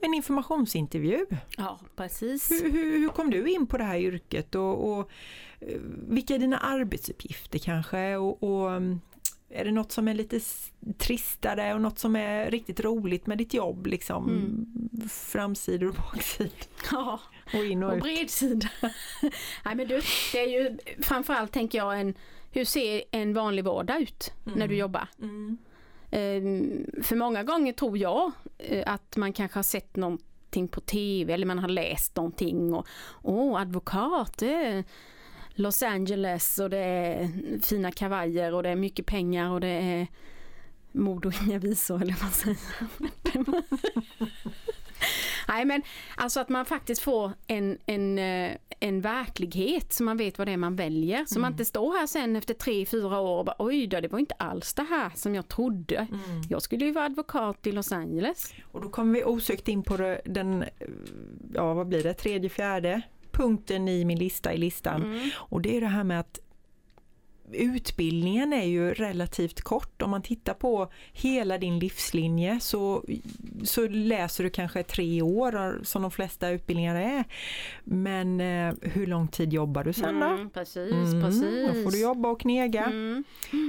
En 0.00 0.14
informationsintervju. 0.14 1.26
Ja, 1.56 1.78
precis. 1.96 2.50
Hur, 2.50 2.70
hur, 2.72 2.98
hur 2.98 3.08
kom 3.08 3.30
du 3.30 3.50
in 3.50 3.66
på 3.66 3.78
det 3.78 3.84
här 3.84 3.98
yrket 3.98 4.54
och, 4.54 4.92
och 4.92 5.10
eh, 5.60 5.80
vilka 6.08 6.34
är 6.34 6.38
dina 6.38 6.58
arbetsuppgifter 6.58 7.58
kanske? 7.58 8.16
Och, 8.16 8.42
och 8.42 8.70
mm, 8.70 9.00
är 9.50 9.64
det 9.64 9.70
något 9.70 9.92
som 9.92 10.08
är 10.08 10.14
lite 10.14 10.40
tristare 10.98 11.74
och 11.74 11.80
något 11.80 11.98
som 11.98 12.16
är 12.16 12.50
riktigt 12.50 12.80
roligt 12.80 13.26
med 13.26 13.38
ditt 13.38 13.54
jobb? 13.54 13.86
Liksom? 13.86 14.28
Mm. 14.28 15.08
Framsidor 15.08 15.88
och 15.88 15.94
baksidor 15.94 16.52
Ja, 16.92 17.20
och 17.54 17.64
in 17.64 17.82
och 17.82 17.92
och 17.92 17.98
bredsida. 17.98 18.68
Nej 19.64 19.74
men 19.74 19.88
du, 19.88 20.00
det 20.32 20.38
är 20.38 20.48
ju 20.48 20.78
framförallt 21.02 21.52
tänker 21.52 21.78
jag 21.78 22.00
en, 22.00 22.14
hur 22.50 22.64
ser 22.64 23.02
en 23.10 23.34
vanlig 23.34 23.64
vardag 23.64 24.00
ut 24.00 24.32
när 24.44 24.68
du 24.68 24.76
jobbar? 24.76 25.08
Mm. 25.22 25.58
Ehm, 26.10 26.86
för 27.02 27.16
många 27.16 27.42
gånger 27.42 27.72
tror 27.72 27.98
jag 27.98 28.32
eh, 28.58 28.82
att 28.86 29.16
man 29.16 29.32
kanske 29.32 29.58
har 29.58 29.62
sett 29.62 29.96
någonting 29.96 30.68
på 30.68 30.80
TV 30.80 31.32
eller 31.32 31.46
man 31.46 31.58
har 31.58 31.68
läst 31.68 32.16
någonting 32.16 32.74
och 32.74 32.86
åh, 33.22 33.60
advokat, 33.60 34.38
det 34.38 34.54
är 34.54 34.84
Los 35.54 35.82
Angeles 35.82 36.58
och 36.58 36.70
det 36.70 36.78
är 36.78 37.30
fina 37.62 37.92
kavajer 37.92 38.54
och 38.54 38.62
det 38.62 38.68
är 38.68 38.76
mycket 38.76 39.06
pengar 39.06 39.50
och 39.50 39.60
det 39.60 39.68
är 39.68 40.06
mord 40.92 41.26
och 41.26 41.32
inga 41.46 41.58
visor 41.58 42.02
eller 42.02 42.16
vad 42.22 42.32
säger? 42.32 42.58
Nej 45.48 45.64
men 45.64 45.82
alltså 46.16 46.40
att 46.40 46.48
man 46.48 46.64
faktiskt 46.64 47.02
får 47.02 47.32
en, 47.46 47.78
en, 47.86 48.18
eh, 48.18 48.56
en 48.80 49.00
verklighet 49.00 49.92
så 49.92 50.04
man 50.04 50.16
vet 50.16 50.38
vad 50.38 50.48
det 50.48 50.52
är 50.52 50.56
man 50.56 50.76
väljer. 50.76 51.24
Så 51.26 51.40
man 51.40 51.52
inte 51.52 51.64
står 51.64 51.98
här 51.98 52.06
sen 52.06 52.36
efter 52.36 52.54
tre, 52.54 52.86
fyra 52.86 53.20
år 53.20 53.38
och 53.38 53.44
bara 53.44 53.56
oj 53.58 53.86
då, 53.86 54.00
det 54.00 54.08
var 54.08 54.18
inte 54.18 54.34
alls 54.34 54.74
det 54.74 54.82
här 54.82 55.12
som 55.14 55.34
jag 55.34 55.48
trodde. 55.48 56.06
Jag 56.48 56.62
skulle 56.62 56.84
ju 56.84 56.92
vara 56.92 57.04
advokat 57.04 57.66
i 57.66 57.72
Los 57.72 57.92
Angeles. 57.92 58.54
Och 58.62 58.80
då 58.80 58.88
kommer 58.88 59.14
vi 59.14 59.24
osökt 59.24 59.68
in 59.68 59.82
på 59.82 60.16
den, 60.24 60.64
ja 61.54 61.74
vad 61.74 61.88
blir 61.88 62.02
det, 62.02 62.14
tredje, 62.14 62.50
fjärde 62.50 63.02
punkten 63.32 63.88
i 63.88 64.04
min 64.04 64.18
lista 64.18 64.52
i 64.52 64.56
listan. 64.56 65.02
Mm. 65.02 65.30
Och 65.36 65.60
det 65.62 65.76
är 65.76 65.80
det 65.80 65.86
här 65.86 66.04
med 66.04 66.20
att 66.20 66.40
utbildningen 67.52 68.52
är 68.52 68.64
ju 68.64 68.94
relativt 68.94 69.60
kort. 69.60 70.02
Om 70.02 70.10
man 70.10 70.22
tittar 70.22 70.54
på 70.54 70.92
hela 71.12 71.58
din 71.58 71.78
livslinje 71.78 72.60
så, 72.60 73.04
så 73.64 73.88
läser 73.88 74.44
du 74.44 74.50
kanske 74.50 74.82
tre 74.82 75.22
år 75.22 75.80
som 75.84 76.02
de 76.02 76.10
flesta 76.10 76.48
utbildningar 76.50 76.94
är. 76.96 77.24
Men 77.84 78.40
eh, 78.40 78.74
hur 78.82 79.06
lång 79.06 79.28
tid 79.28 79.52
jobbar 79.52 79.84
du 79.84 79.92
sen 79.92 80.20
då? 80.20 80.26
Mm, 80.26 80.50
precis, 80.50 80.92
Mm, 80.92 81.22
precis. 81.22 81.68
Då 81.74 81.82
får 81.82 81.90
du 81.90 82.00
jobba 82.00 82.28
och 82.28 82.40
knega. 82.40 82.84
Mm, 82.84 83.24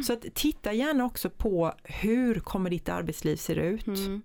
Så 0.05 0.13
att 0.13 0.25
titta 0.33 0.73
gärna 0.73 1.05
också 1.05 1.29
på 1.29 1.73
hur 1.83 2.39
kommer 2.39 2.69
ditt 2.69 2.89
arbetsliv 2.89 3.35
se 3.35 3.53
ut? 3.53 3.87
mm. 3.87 4.21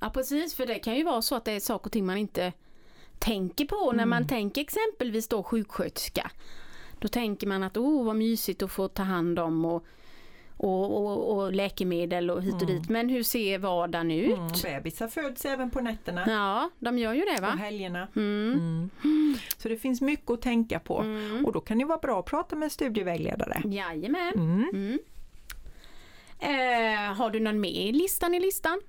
Ja 0.00 0.10
precis, 0.10 0.54
för 0.54 0.66
det 0.66 0.74
kan 0.78 0.96
ju 0.96 1.04
vara 1.04 1.22
så 1.22 1.34
att 1.34 1.44
det 1.44 1.52
är 1.52 1.60
saker 1.60 1.86
och 1.88 1.92
ting 1.92 2.06
man 2.06 2.16
inte 2.18 2.52
tänker 3.18 3.64
på 3.64 3.92
när 3.92 4.06
man 4.06 4.26
tänker 4.26 4.60
exempelvis 4.60 5.28
då 5.28 5.42
sjuksköterska. 5.42 6.30
Då 7.00 7.08
tänker 7.08 7.46
man 7.46 7.62
att 7.62 7.76
oh 7.76 8.04
vad 8.04 8.16
mysigt 8.16 8.62
att 8.62 8.70
få 8.72 8.88
ta 8.88 9.02
hand 9.02 9.38
om 9.38 9.64
och, 9.64 9.84
och, 10.56 10.96
och, 11.06 11.36
och 11.38 11.52
läkemedel 11.52 12.30
och 12.30 12.42
hit 12.42 12.54
och 12.54 12.66
dit. 12.66 12.88
Men 12.88 13.08
hur 13.08 13.22
ser 13.22 13.58
vardagen 13.58 14.10
ut? 14.10 14.38
Mm, 14.38 14.52
bebisar 14.62 15.08
föds 15.08 15.44
även 15.44 15.70
på 15.70 15.80
nätterna 15.80 16.24
Ja, 16.26 16.70
de 16.78 16.98
gör 16.98 17.12
ju 17.12 17.20
det 17.24 17.34
och 17.36 17.42
va? 17.42 17.48
helgerna. 17.48 18.08
Mm. 18.16 18.90
Mm. 19.04 19.36
Så 19.56 19.68
det 19.68 19.76
finns 19.76 20.00
mycket 20.00 20.30
att 20.30 20.42
tänka 20.42 20.78
på. 20.80 20.94
Och 21.46 21.52
då 21.52 21.60
kan 21.60 21.78
det 21.78 21.84
vara 21.84 21.98
bra 21.98 22.20
att 22.20 22.26
prata 22.26 22.56
med 22.56 22.72
studievägledare. 22.72 23.62
Jajamän. 23.64 24.32
Mm. 24.34 24.68
Mm. 24.72 24.98
Eh, 26.40 27.14
har 27.14 27.30
du 27.30 27.40
någon 27.40 27.60
mer 27.60 27.88
i 27.88 27.92
listan 27.92 28.34
i 28.34 28.40
listan? 28.40 28.80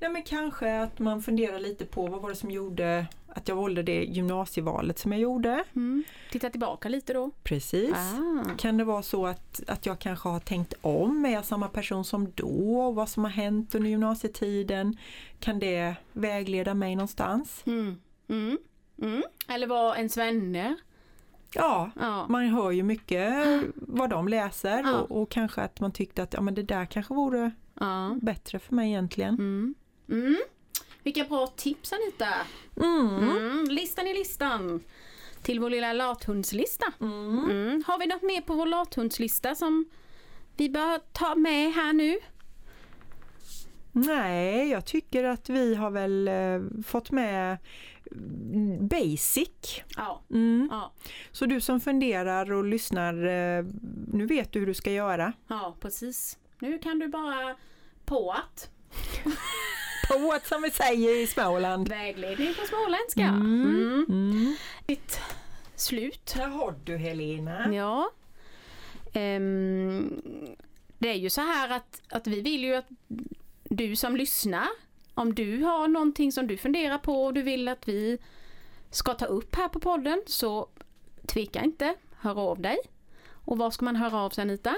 Nej, 0.00 0.10
men 0.10 0.22
kanske 0.22 0.80
att 0.80 0.98
man 0.98 1.22
funderar 1.22 1.58
lite 1.58 1.84
på 1.86 2.06
vad 2.06 2.22
var 2.22 2.30
det 2.30 2.36
som 2.36 2.50
gjorde 2.50 3.06
att 3.36 3.48
jag 3.48 3.56
valde 3.56 3.82
det 3.82 4.04
gymnasievalet 4.04 4.98
som 4.98 5.12
jag 5.12 5.20
gjorde. 5.20 5.64
Mm. 5.76 6.04
Titta 6.30 6.50
tillbaka 6.50 6.88
lite 6.88 7.12
då. 7.12 7.30
Precis. 7.42 7.94
Ah. 7.94 8.56
Kan 8.58 8.76
det 8.76 8.84
vara 8.84 9.02
så 9.02 9.26
att, 9.26 9.62
att 9.66 9.86
jag 9.86 9.98
kanske 9.98 10.28
har 10.28 10.40
tänkt 10.40 10.74
om? 10.80 11.24
Är 11.24 11.30
jag 11.30 11.44
samma 11.44 11.68
person 11.68 12.04
som 12.04 12.32
då? 12.34 12.90
Vad 12.90 13.08
som 13.08 13.24
har 13.24 13.30
hänt 13.30 13.74
under 13.74 13.90
gymnasietiden? 13.90 14.96
Kan 15.40 15.58
det 15.58 15.94
vägleda 16.12 16.74
mig 16.74 16.96
någonstans? 16.96 17.62
Mm. 17.66 17.96
Mm. 18.28 18.58
Mm. 19.02 19.22
Eller 19.48 19.66
var 19.66 19.96
ens 19.96 20.16
vänner. 20.16 20.76
Ja, 21.54 21.90
Ja. 22.00 22.26
man 22.28 22.46
hör 22.48 22.70
ju 22.70 22.82
mycket 22.82 23.34
vad 23.74 24.10
de 24.10 24.28
läser 24.28 24.82
Ja. 24.82 24.98
och, 25.00 25.22
och 25.22 25.30
kanske 25.30 25.60
att 25.62 25.80
man 25.80 25.92
tyckte 25.92 26.22
att 26.22 26.32
ja, 26.34 26.40
men 26.40 26.54
det 26.54 26.62
där 26.62 26.86
kanske 26.86 27.14
vore 27.14 27.50
ja. 27.80 28.16
bättre 28.22 28.58
för 28.58 28.74
mig 28.74 28.88
egentligen. 28.88 29.34
Mm. 29.34 29.74
Mm. 30.10 30.36
Vilka 31.06 31.24
bra 31.24 31.46
tips 31.46 31.92
Anita! 31.92 32.34
Mm. 32.76 33.30
Mm. 33.30 33.64
Listan 33.68 34.06
i 34.06 34.14
listan. 34.14 34.80
Till 35.42 35.60
vår 35.60 35.70
lilla 35.70 35.92
lathundslista. 35.92 36.92
Mm. 37.00 37.38
Mm. 37.50 37.82
Har 37.86 37.98
vi 37.98 38.06
något 38.06 38.22
mer 38.22 38.40
på 38.40 38.54
vår 38.54 38.66
lathundslista 38.66 39.54
som 39.54 39.84
vi 40.56 40.70
bör 40.70 41.00
ta 41.12 41.34
med 41.34 41.72
här 41.72 41.92
nu? 41.92 42.18
Nej, 43.92 44.68
jag 44.70 44.84
tycker 44.86 45.24
att 45.24 45.48
vi 45.48 45.74
har 45.74 45.90
väl 45.90 46.28
eh, 46.28 46.82
fått 46.86 47.10
med 47.10 47.58
basic. 48.80 49.82
Ja. 49.96 50.22
Mm. 50.30 50.68
Ja, 50.70 50.92
Så 51.32 51.46
du 51.46 51.60
som 51.60 51.80
funderar 51.80 52.52
och 52.52 52.64
lyssnar, 52.64 53.14
eh, 53.26 53.64
nu 54.12 54.26
vet 54.26 54.52
du 54.52 54.58
hur 54.58 54.66
du 54.66 54.74
ska 54.74 54.92
göra. 54.92 55.32
ja, 55.48 55.76
precis. 55.80 56.38
Nu 56.58 56.78
kan 56.78 56.98
du 56.98 57.08
bara 57.08 57.56
på 58.04 58.30
att. 58.32 58.70
På 60.08 60.32
att 60.32 60.46
som 60.46 60.62
vi 60.62 60.70
säger 60.70 61.22
i 61.22 61.26
Småland. 61.26 61.88
Vägledning 61.88 62.54
på 62.54 62.66
småländska. 62.66 63.22
Mm. 63.22 63.62
Mm. 63.62 64.06
Mm. 64.08 64.56
Ditt 64.86 65.20
slut. 65.74 66.34
Där 66.36 66.48
har 66.48 66.74
du 66.84 66.96
Helena. 66.96 67.74
Ja. 67.74 68.10
Ehm, 69.12 70.20
det 70.98 71.08
är 71.08 71.14
ju 71.14 71.30
så 71.30 71.40
här 71.40 71.68
att, 71.70 72.02
att 72.08 72.26
vi 72.26 72.40
vill 72.40 72.64
ju 72.64 72.74
att 72.74 72.88
du 73.64 73.96
som 73.96 74.16
lyssnar, 74.16 74.68
om 75.14 75.34
du 75.34 75.62
har 75.62 75.88
någonting 75.88 76.32
som 76.32 76.46
du 76.46 76.56
funderar 76.56 76.98
på 76.98 77.24
och 77.24 77.34
du 77.34 77.42
vill 77.42 77.68
att 77.68 77.88
vi 77.88 78.18
ska 78.90 79.14
ta 79.14 79.26
upp 79.26 79.54
här 79.54 79.68
på 79.68 79.80
podden 79.80 80.22
så 80.26 80.68
tveka 81.26 81.62
inte, 81.62 81.94
hör 82.16 82.38
av 82.40 82.60
dig. 82.60 82.78
Och 83.28 83.58
var 83.58 83.70
ska 83.70 83.84
man 83.84 83.96
höra 83.96 84.18
av 84.18 84.30
sig 84.30 84.42
Anita? 84.42 84.76